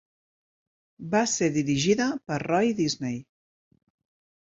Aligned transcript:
Va 1.11 1.21
ser 1.35 1.51
dirigida 1.59 2.09
per 2.31 2.41
Roy 2.49 2.75
Disney. 2.83 3.25